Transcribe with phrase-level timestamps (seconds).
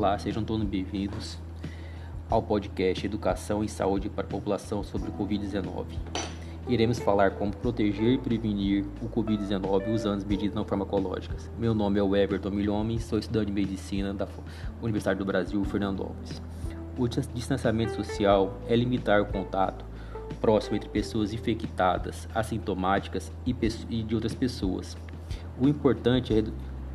[0.00, 1.36] Olá, sejam todos bem-vindos
[2.30, 5.84] ao podcast Educação e Saúde para a População sobre o Covid-19.
[6.66, 11.50] Iremos falar como proteger e prevenir o Covid-19 usando as medidas não farmacológicas.
[11.58, 14.26] Meu nome é Everton Milhome, sou estudante de Medicina da
[14.80, 16.40] Universidade do Brasil, Fernandópolis.
[16.96, 19.84] O distanciamento social é limitar o contato
[20.40, 23.52] próximo entre pessoas infectadas, assintomáticas e
[24.02, 24.96] de outras pessoas.
[25.60, 26.42] O importante é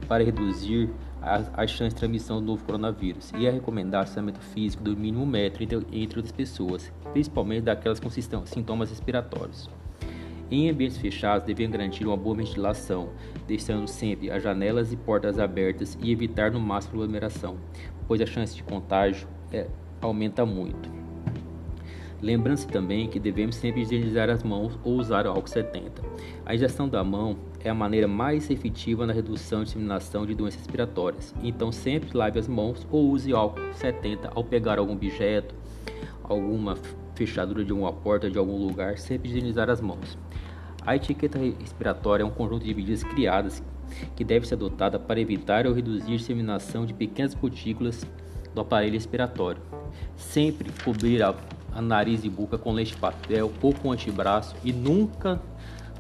[0.08, 0.90] para reduzir
[1.26, 5.24] a, chance de transmissão do novo coronavírus e é recomendar o distanciamento físico do mínimo
[5.24, 9.68] um metro entre, entre outras pessoas, principalmente daquelas com sintomas respiratórios.
[10.52, 13.10] Em ambientes fechados, devem garantir uma boa ventilação,
[13.48, 17.58] deixando sempre as janelas e portas abertas e evitar no máximo aglomeração,
[18.08, 19.68] pois a chance de contágio é,
[20.00, 21.05] aumenta muito.
[22.26, 26.02] Lembrando-se também que devemos sempre higienizar as mãos ou usar o álcool 70.
[26.44, 30.62] A ingestão da mão é a maneira mais efetiva na redução e disseminação de doenças
[30.62, 31.36] respiratórias.
[31.44, 35.54] Então sempre lave as mãos ou use álcool 70 ao pegar algum objeto,
[36.24, 36.76] alguma
[37.14, 40.18] fechadura de uma porta de algum lugar, sempre higienizar as mãos.
[40.84, 43.62] A etiqueta respiratória é um conjunto de medidas criadas
[44.16, 48.04] que deve ser adotada para evitar ou reduzir a disseminação de pequenas partículas
[48.56, 49.62] do aparelho respiratório.
[50.16, 51.36] Sempre cobrir a
[51.76, 55.42] a nariz e boca com leite papel ou com antebraço e nunca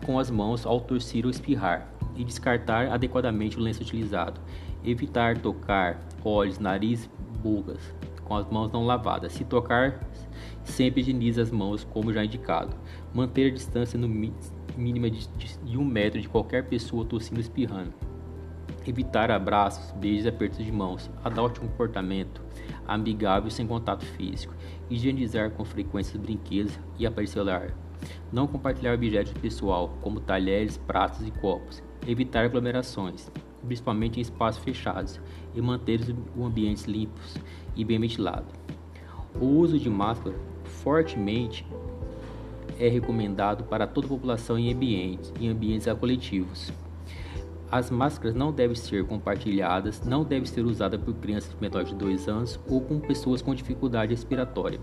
[0.06, 4.40] com as mãos ao torcer ou espirrar e descartar adequadamente o lenço utilizado.
[4.84, 7.10] Evitar tocar olhos, nariz,
[7.44, 7.94] bocas
[8.26, 9.34] com as mãos não lavadas.
[9.34, 10.00] Se tocar,
[10.64, 12.76] sempre higienize as mãos, como já indicado.
[13.14, 14.10] Manter a distância no
[14.76, 15.28] mínima de,
[15.64, 17.94] de um metro de qualquer pessoa tossindo espirrando.
[18.88, 21.10] Evitar abraços, beijos e apertos de mãos.
[21.24, 22.42] Adote um comportamento
[22.88, 24.54] amigável sem contato físico.
[24.90, 27.74] Higienizar com frequência os brinquedos e aparelho celular.
[28.32, 31.84] Não compartilhar objetos pessoal, como talheres, pratos e copos.
[32.08, 33.32] Evitar aglomerações,
[33.66, 35.20] principalmente em espaços fechados,
[35.56, 37.36] e manter os ambientes limpos
[37.76, 38.54] e bem ventilados.
[39.40, 41.66] O uso de máscara fortemente
[42.80, 46.72] é recomendado para toda a população em ambientes, em ambientes coletivos.
[47.76, 52.30] As máscaras não devem ser compartilhadas, não devem ser usadas por crianças menores de 2
[52.30, 54.80] anos ou com pessoas com dificuldade respiratória.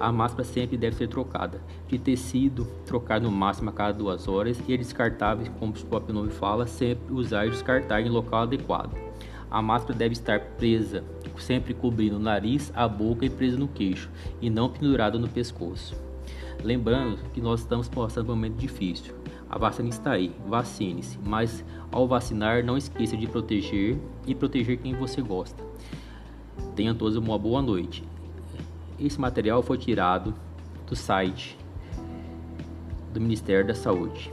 [0.00, 4.58] A máscara sempre deve ser trocada, de tecido, trocar no máximo a cada duas horas
[4.66, 8.96] e é descartável, como o próprio nome fala, sempre usar e descartar em local adequado.
[9.50, 11.04] A máscara deve estar presa,
[11.36, 14.08] sempre cobrindo o nariz, a boca e presa no queixo,
[14.40, 15.94] e não pendurada no pescoço.
[16.64, 19.20] Lembrando que nós estamos passando por um momento difícil.
[19.50, 24.94] A vacina está aí, vacine-se, mas ao vacinar não esqueça de proteger e proteger quem
[24.94, 25.62] você gosta.
[26.74, 28.02] Tenham todos uma boa noite.
[28.98, 30.34] Esse material foi tirado
[30.86, 31.56] do site
[33.12, 34.32] do Ministério da Saúde.